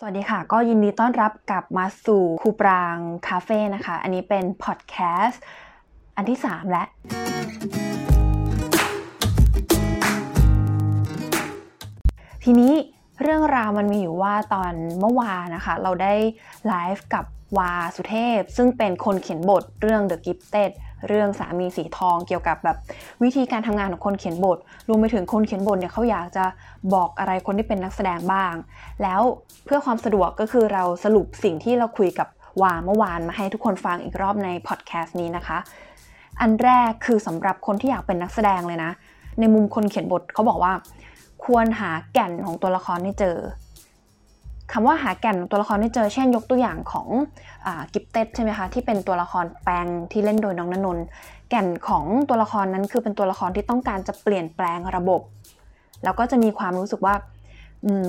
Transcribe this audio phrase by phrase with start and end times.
[0.00, 2.96] สวัสดีค่ะ ก็ยินดีต้อนรับกลับมาสู่คูปราง
[3.28, 4.96] คาเฟ่นะคะ อันนี้เป็นพอดแค
[5.26, 5.42] สต์
[6.16, 6.86] อันที่ 3 แล้ว
[12.44, 12.72] ทีนี้
[13.22, 16.14] เรื่องราวมันมีอยู่ว่าตอนเมื่อวานนะคะ เราได้
[16.66, 17.24] ไลฟ์กับ
[17.58, 20.70] วาสุเทพ ซึ่งเป็นคนเขียนบทเรื่อง The Gifted
[21.08, 22.76] เรื่องสามีสีทองเกี่ยวกับแบบ
[23.22, 26.44] วิธีการทำงานของคนเขียนบท รวมไปถึงคนเขียนบทเนี่ยเขาอยากจะ
[26.94, 28.54] บอกอะไรคนที่เป็นนักแสดงบ้าง
[29.02, 29.20] แล้ว
[29.64, 32.28] เพื่อความสะดวกก็คือเราสรุปสิ่งที่เราคุยกับ
[32.62, 35.58] วาเมื่อวานมาให้ทุกคนฟังอีกรอบในพอดแคสต์นี้นะคะ
[36.40, 38.90] อันแรกคือสำหรับคนที่อยากเป็นนักแสดงเลยนะ
[39.40, 40.72] ในมุมคนเขียนบทเขาบอกว่า
[41.44, 43.36] ควรหาแก่นของตัวละครให้เจอ
[44.72, 47.08] คำว่าหาแก่นตัวละครให้เจอ เช่นยกตัวอย่างของ
[47.66, 50.98] อกิฟเต็ดใช่ไหมคะที่เป็นตัวละครแปลงที่เล่นโดยน้องนนน
[51.50, 55.20] แก่นของตัวละครนั้นคือเป็นตัวละครที่ต้องการจะเปลี่ยนแปลงระบบ
[56.04, 57.14] แล้วก็จะมีความรู้สึกว่า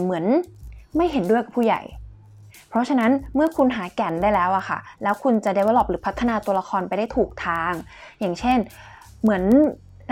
[0.04, 0.26] เหมือน
[0.96, 1.82] ไม่เห็นด้วยกับผู้ใหญ่
[2.70, 7.72] เพราะฉะนั้นเมื่อคุณหาแก่นได้แล้วอะค่ะ แล้วคุณจะ develop หรือพัฒนาตัวละครไปได้ถูกทาง
[8.20, 8.58] อย่างเช่น
[9.22, 9.44] เหมือน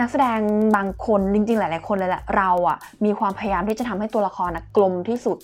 [0.00, 0.40] นักแสดง
[0.76, 5.38] บางคนจริงๆ หลาย ๆ คนเลยแหละเราอะมีความพยายามที่จะทำให้ตัวละครกลมที่สุด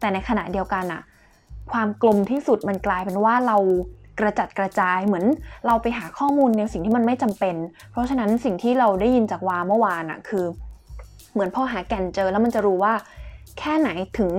[0.00, 1.02] แต่ในขณะเดียวกันอะ
[1.72, 3.56] ความกลมที่สุดมันกลายเป็นว่าเรา
[4.18, 5.24] กระจัดกระจายเหมือน
[5.66, 7.56] เราไปหาข้อมูลในสิ่งที่มันไม่จำเป็น
[7.90, 10.44] เพราะฉะนั้นสิ่งที่เราได้ยินจากวาเมื่อวานอะคือ
[11.32, 12.92] เหมือนพอหาแก่นเจอแล้วมันจะรู้ว่า
[13.58, 14.30] แค่ไหนถึง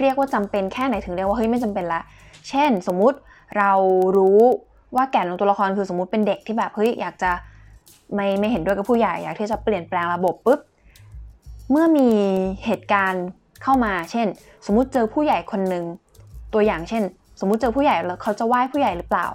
[0.00, 2.00] เรียกว่าจำเป็นแค่ไหนถึงเรียกว่าเฮ้ยไม่จำเป็นละ
[2.48, 3.18] เช่น สมมุติ
[3.58, 3.72] เรา
[4.16, 4.40] รู้
[4.96, 7.30] ว่าแก่นของตัวละครคือสมมุติเป็นเด็กที่แบบเฮ้ยอยากจะ
[8.14, 10.60] ไม่ไม่เห็นด้วยกับผู้ใหญ่อยากที่จะเปลี่ยนแปลงระบบปุ๊บ
[11.70, 12.08] เมื่อมี
[12.64, 13.26] เหตุการณ์
[13.62, 14.26] เข้ามา เช่น
[14.66, 15.84] สมมุติเจอผู้ใหญ่คนหนึ่ง
[16.54, 17.02] ตัวอย่างเช่น
[17.40, 19.26] สมมุติเจอผู้ใหญ่แล้วเขาจะไหว้ผู้ใหญ่หรือเปล่า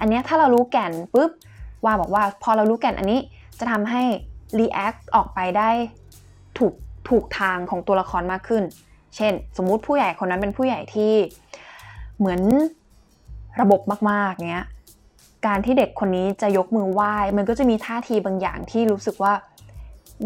[0.00, 1.30] อันนี้ถ้าเรารู้แก่นปุ๊บ
[1.84, 3.20] ว่าบอกว่าพอเรารู้แก่นอันนี้
[3.58, 4.02] จะทำให้
[4.58, 5.70] react ออกไปได้
[6.58, 6.74] ถูก
[7.08, 8.62] ถูกทางของตัวละครมากขึ้น
[9.16, 11.12] เช่น สมมุติผู้ใหญ่คนนั้นเป็นผู้ใหญ่ที่
[12.18, 12.40] เหมือน
[13.60, 14.66] ระบบมากๆเงี้ย
[15.46, 19.32] การที่เด็กคนนี้จะยกมือไหว้ มันก็จะมีท่าทีบางอย่างที่รู้สึกว่า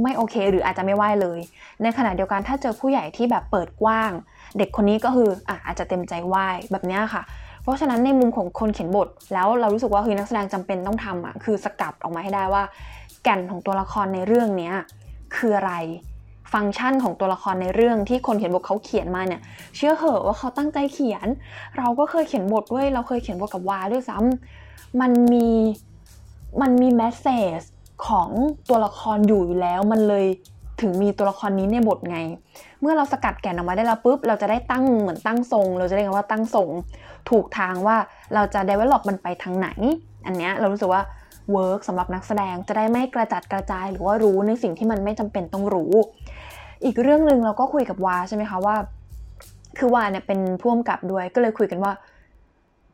[0.03, 1.39] ไม่โอเค หรืออาจจะไม่ไหวเลย
[1.83, 4.13] ในขณะเดียวกันถ้าเจอผู้ใหญ่ที่แบบเปิดกว้าง
[4.59, 6.37] เด็กคนนี้ก็คืออะอาจจะเต็มใจไหว
[6.73, 7.23] แบบนี้ค่ะ
[7.63, 12.63] เพราะฉะนั้นในมุมของคนเขียนบท แล้วเรารู้สึกว่าเฮ้ยนักแสดงจำเป็นต้องทำอะคือสกัดออกมาให้ได้ว่า
[13.23, 14.73] แก่นของตัวละครในเรื่องนี้
[15.37, 15.75] คืออะไร
[16.53, 19.41] ฟังก์ชันของตัวละครในเรื่องที่คนเขียนบทเขาเขียนมาเนี่ย
[19.77, 21.27] เชื่อเหอะว่าเขาตั้งใจเขียน
[21.79, 25.49] เราก็เคยเขียนบทด้วย เราเคยเขียนบทกับวาด้วยซ้ำมันมี
[26.61, 27.27] มันมีแมสเซ
[27.59, 27.61] จ
[28.07, 28.29] ของ
[28.69, 30.27] ตัวละครอยู่อยู่แล้ว มันเลย
[30.81, 32.19] ถึงมีตัวละครนี้ในบทไง
[32.81, 36.69] เมื่อเราสกัดแก่นออกมาได้แล้วปุ๊บ เราจะได้ตั้งเหมือนตั้งทรง เราจะเรียกว่าตั้งทรง
[37.31, 37.97] ถูกทางว่า
[38.35, 39.69] เราจะ develop มันไปทางไหน
[40.27, 41.03] อันเนี้ยเรารู้สึกว่า
[41.53, 45.93] work สำหรับนักแสดงจะได้ไม่กระจัดกระจาย หรือว่ารู้ในสิ่งที่มันไม่จำเป็นต้องรู้
[46.85, 48.77] อีกเรื่องหนึ่งเราก็คุยกับวาใช่ไหมคะว่า
[49.79, 51.93] คือวาเนี่ยเป็นผู้กำกับด้วยก็เลยคุยกันว่า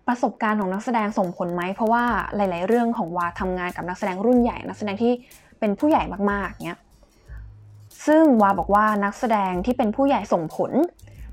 [0.09, 2.05] ประสบการณ์ของนักแสดงส่งผลไหม เพราะว่า
[2.37, 5.13] หลาย ๆ เรื่องของวาทำงานกับนักแสดงรุ่นใหญ่ นักแสดงที่
[5.61, 6.81] เป็นผู้ใหญ่มากๆเนี้ย
[8.07, 10.73] ซึ่งวาบอกว่านักแสดงที่เป็นผู้ใหญ่ส่งผล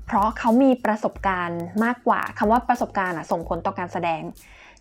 [0.06, 4.22] เพราะเขามีประสบการณ์มากกว่าคำว่าประสบการณ์ส่งผลต่อการแสดง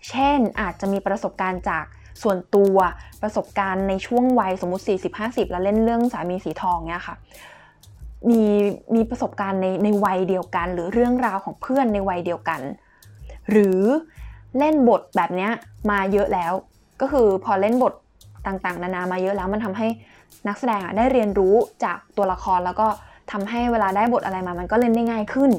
[0.09, 1.85] เช่นอาจจะมีประสบการณ์จาก
[2.23, 2.78] ส่วนตัว
[3.22, 4.84] ประสบการณ์ในช่วงวัยสมมติ
[5.18, 7.16] 40-50 แล้วเล่นเรื่องสามีสีทองเนี้ยค่ะ
[8.29, 8.44] มี
[8.96, 12.62] มีประสบการณ์ในในวัยเดียวกัน หรือเรื่องราวของเพื่อนในวัยเดียวกัน
[13.50, 13.79] หรือ
[14.57, 15.50] เล่นบทแบบนี้
[15.91, 16.53] มาเยอะแล้ว
[17.02, 17.94] ก็คือพอเล่นบท
[18.47, 19.88] ต่างๆ นานามาเยอะแล้วมันทำให้
[20.47, 22.88] นักแสดงได้เรียนรู้จากตัวละครแล้วก็
[23.31, 25.52] ทำให้เวลาได้บทอะไรมามันก็เล่นได้ง่ายขึ้น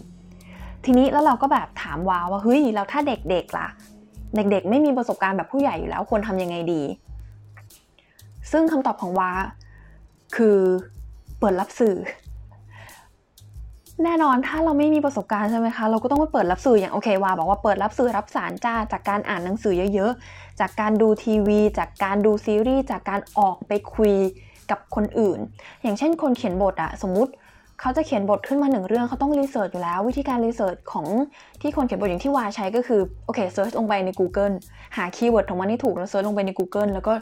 [0.84, 3.68] ทีนี้แล้วเราก็แบบถามวาว่าเฮ้ยแล้วถ้าเด็กๆล่ะ
[4.36, 6.82] เด็กๆ ไม่มีประสบการณ์แบบผู้ใหญ่อยู่แล้วควรทำยังไงดี
[8.52, 9.30] ซึ่งคำตอบของวา
[10.36, 10.58] คือ
[11.38, 11.96] เปิดรับสื่อ
[14.04, 24.14] แน่นอนถ้าเราไม่มีประสบการณ์ใช่ไหมคะเราก็ต้องไปเปิดรับสื่ออย่างโอเควาบอกว่าเปิดรับสื่อรับสารจ้าจากการอ่านหนังสือเยอะๆ จากการดูทีวี จากการดูซีรีส์จากการออกไปคุย
[24.70, 25.38] กับคนอื่น
[25.82, 27.32] อย่างเช่นคนเขียนบทอะสมมติ
[27.84, 31.06] เขาจะเขียนบทขึ้นมาหนึ่งเรื่องเขาต้อง research อยู่แล้ว วิธีการ research ของ
[31.60, 34.54] ที่คนเขียนบทอย่างที่วาใช้ก็คือ โอเค search ลงไปใน Google
[34.96, 37.12] หา keyword ของมันที่ถูกแล้ว search ลงไปใน Google แล้วก็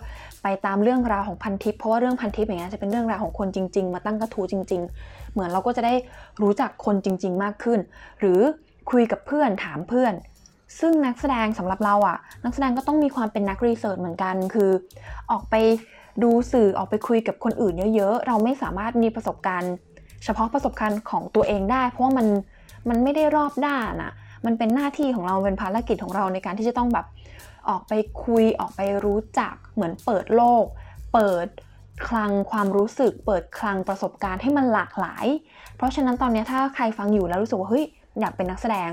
[0.43, 5.95] ไปตามเรื่องราวของพันทิปเพราะว่าเรื่องพันทิปอย่างเงี้ยจะเป็นเรื่องราวของคนจริง ๆ มาตั้งกระทู้จริง ๆ เหมือนเราก็จะได้
[6.43, 7.79] รู้จักคนจริง ๆ มากขึ้น
[8.21, 8.41] หรือ
[8.91, 10.15] คุยกับเพื่อนถามเพื่อน
[10.81, 14.71] ซึ่งนักแสดงสำหรับเราอะ นักแสดงก็ต้องมีความเป็นนักรีเสิร์ชเหมือนกัน คือ
[15.31, 15.55] ออกไป
[16.23, 19.75] ดูสื่อออกไปคุยกับคนอื่นเยอะ ๆ เราไม่สามารถมีประสบการณ์
[20.25, 22.27] เฉพาะประสบการณ์ของตัวเองได้ เพราะว่ามัน
[22.89, 24.13] มันไม่ได้รอบด้านอะ
[24.47, 27.07] มันเป็นหน้าที่ของเราเป็นภารกิจของเราในการที่จะต้องแบบ
[27.69, 27.93] ออกไป
[28.25, 30.65] คุยออกไปรู้จักเหมือนเปิดโลก
[31.15, 31.47] เปิด
[32.09, 35.27] คลังความรู้สึก เปิดคลังประสบการณ์ให้มันหลากหลาย
[35.77, 37.85] เพราะฉะนั้นตอนนี้ถ้าใครฟังอยู่แล้วรู้สึกว่าเฮ้ย
[38.21, 38.91] อยากเป็นนักแสดง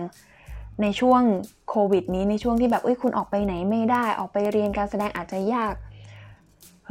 [0.81, 1.21] ในช่วง
[1.69, 5.75] โควิดนี้ในช่วงที่แบบเอ้ยคุณออกไปไหนไม่ได้ ออกไปเรียนการแสดงอาจจะยาก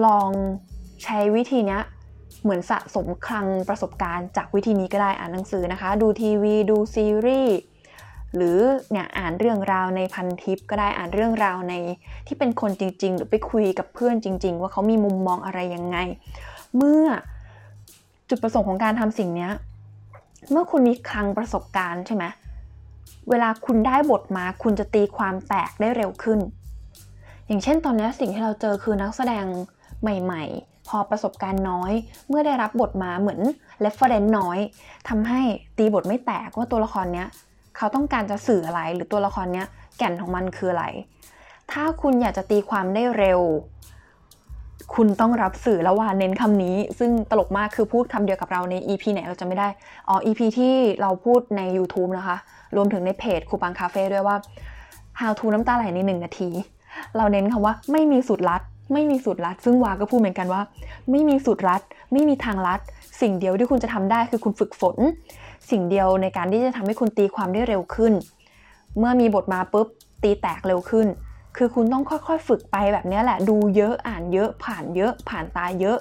[0.04, 0.30] ลอง
[1.04, 1.78] ใช้วิธีนี้
[2.42, 7.56] เหมือนสะสมคลังประสบการณ์จากวิธีนี้ก็ได้อ่านหนังสือนะคะ ดูทีวีดูซีรีส์
[8.36, 8.58] หรือ
[8.90, 11.74] เนี่ยอ่านเรื่องราวในพันทิปก็ได้อ่านเรื่องราวใน
[12.26, 15.96] ที่เป็นคนจริง ๆ หรือไปคุยกับเพื่อนจริง ๆ ว่าเขามีมุมมองอะไรยังไง
[16.76, 17.04] เมื่อ
[18.28, 19.48] จุดประสงค์ของการทำสิ่งนี้
[20.50, 22.24] เมื่อคุณมีคลังประสบการณ์ใช่ไหม
[23.30, 26.38] เวลาคุณได้บทมาคุณจะตีความแตกได้เร็วขึ้น
[27.46, 29.44] อย่างเช่นตอนนี้สิ่งที่เราเจอคือนักแสดง
[30.02, 31.92] ใหม่ ๆ พอประสบการณ์น้อย
[32.28, 33.40] เมื่อได้รับบทมาเหมือน
[33.80, 34.58] reference น้อย
[35.08, 35.40] ทำให้
[35.78, 37.28] ตีบทไม่แตกว่าตัวละครเนี้ย
[37.76, 39.66] เขาต้องการจะสื่ออะไรหรือตัวละครเนี้ย
[39.98, 40.84] แก่นของมันคืออะไร
[41.72, 43.40] ถ้าคุณอยากจะตีความได้เร็ว
[44.94, 49.68] คุณต้องรับสื่อแล้วว่าเน้นคำนี้ ซึ่งตลกมากคือพูดคำเดียวกับเราใน EP ไหนเราจะไม่ได้
[50.08, 52.36] อ๋อ EP ที่เราพูดใน YouTube นะคะ
[52.76, 54.36] รวมถึงในเพจคูปังคาเฟ่ด้วยว่า
[55.20, 56.50] how to น้ำตาไหลในหนึ่งนาที
[57.16, 58.62] เราเน้นคำว่าไม่มีสูตรลัด
[58.92, 60.62] ไม่มีสูตรลัด ซึ่งวาก็พูดเหมือนกันว่า
[61.10, 62.80] ไม่มีสูตรลัด ไม่มีทางลัด
[63.20, 64.96] สิ่งเดียวที่คุณจะทำได้คือคุณฝึกฝน
[65.70, 68.12] สิ่งเดียวในการที่จะทำให้คุณตีความได้เร็วขึ้น
[68.98, 69.86] เมื่อมีบทมาปุ๊บ
[70.22, 71.06] ตีแตกเร็วขึ้น
[71.56, 75.98] คือคุณต้องค่อยๆ ฝึกไปแบบนี้แหละ ดูเยอะอ่านเยอะผ่านเยอะผ่านตาเยอะ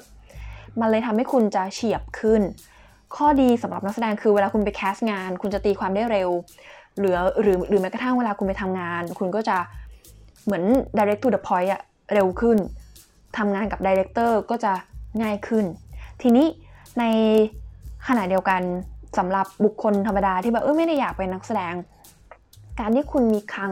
[0.80, 2.42] มันเลยทำให้คุณจะเฉียบขึ้น
[3.16, 6.30] ข้อดีสำหรับนักแสดงคือเวลาคุณไปแคสงาน คุณจะตีความได้เร็ว
[7.00, 9.58] หรือหรือหรือแม้กระทั่งเวลาคุณไปทำงาน คุณก็จะ
[10.46, 10.64] เหมือน
[10.98, 11.82] direct to the point อะ
[12.14, 12.58] เร็วขึ้น
[13.38, 14.74] ทำงานกับดีเรคเตอร์ก็จะ
[15.22, 15.66] ง่ายขึ้น
[16.22, 16.48] ทีนี้
[17.00, 17.04] ใน
[18.08, 18.62] ขณะเดียวกัน
[19.18, 21.74] สำหรับบุคคลธรรมดาที่แบบเออไม่ได้อยากเป็นนักแสดง
[22.80, 23.72] การที่คุณมีคลัง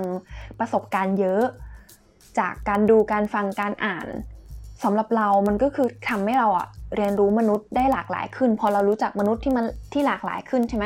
[0.59, 1.44] ประสบการณ์เยอะ
[2.39, 4.07] จากการดูการฟังการอ่าน
[4.83, 10.86] สำหรับเรามันก็คือทำให้เราอะเรียนรู้มนุษย์ได้หลากหลายขึ้น พอเรารู้จักมนุษย์ที่มันที่หลากหลายขึ้นใช่ไหม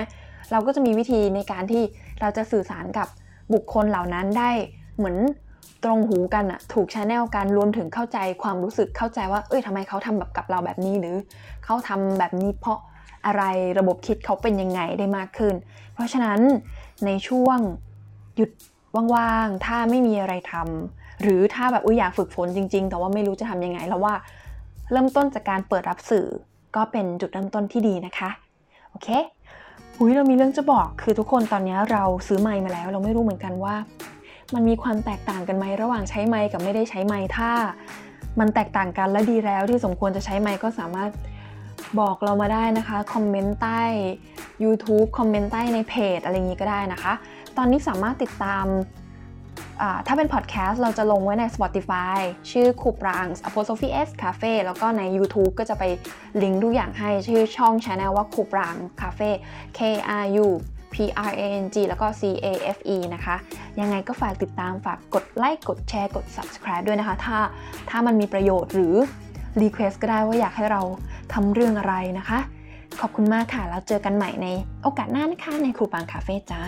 [0.52, 1.84] เราก็จะมีวิธีในการที่
[2.22, 3.08] เราจะสื่อสารกับ
[3.54, 4.52] บุคคลเหล่านั้นได้
[4.98, 5.18] เหมือน
[5.84, 11.16] ตรงหูกันอะถูกชแนลกันรวมถึงเข้าใจความรู้สึกเข้าใจว่า เอ้ยทำไมเขาทำแบบกับเราแบบนี้หรือ
[11.66, 12.80] เขาทำแบบนี้เพราะ
[13.25, 13.44] อะไร
[13.80, 15.56] ระบบคิดเขาเป็นยังไงได้มากขึ้น
[15.94, 16.40] เพราะฉะนั้น
[17.06, 17.58] ในช่วง
[18.36, 18.52] หยุด
[19.16, 24.14] ว่างๆ ถ้าไม่มีอะไรทำหรือถ้าแบบอุ้ยอยากฝึกฝนจริง ๆ แต่ว่าไม่รู้จะทำยังไง แล้วว่า
[24.92, 26.28] เริ่มต้นจากการเปิดรับสื่อ
[26.75, 28.30] ก็เป็นจุดเริ่มต้นที่ดีนะคะ
[28.90, 29.08] โอเค
[30.00, 33.75] อุ้ยเรามีเรื่องจะบอกคือทุกคนตอนนี้เราซื้อไมค์มาแล้ว เราไม่รู้เหมือนกันว่า
[34.56, 37.52] มันมีความแตกต่างกันไหมระหว่างใช้ไมค์กับไม่ได้ใช้ไมค์ถ้า
[38.40, 41.10] มันแตกต่างกันและดีแล้วที่สมควรจะใช้ไมค์ก็สามารถ
[42.00, 43.82] บอกเรามาได้นะคะคอมเมนต์ใต้
[44.64, 47.14] YouTube คอมเมนต์ใต้ในเพจอะไรอย่างนี้ก็ได้นะคะ
[47.58, 48.66] ตอนนี้สามารถติดตาม
[50.08, 52.18] ถ้าเป็นพอดแคสต์เราจะลงไว้ใน Spotify
[52.52, 55.84] ชื่อคูปรัง apostrophe s cafe แล้วก็ใน YouTube ก็จะไป
[56.42, 59.32] ลิงก์ทุกอย่างให้ชื่อช่อง Channel ว่าคูปรัง cafe
[59.78, 59.80] K
[60.24, 60.48] R U
[60.94, 60.95] P
[61.30, 62.48] R A N G แล้วก็ C A
[62.78, 63.36] F E นะคะ
[63.80, 67.38] ยังไงก็ฝากติดตามฝากกดไลค์กดแชร์กด subscribe ด้วยนะคะ ถ้า
[67.89, 68.95] ถ้ามันมีประโยชน์หรือ
[69.62, 70.81] request ก็ได้ว่าอยากให้เรา
[71.34, 72.39] ทำเรื่องอะไรนะคะ
[73.01, 74.48] ขอบคุณมากค่ะ แล้วเจอกันใหม่ใน
[74.84, 76.63] โอกาสหน้านะคะ ในครูปังคาเฟ่จ้า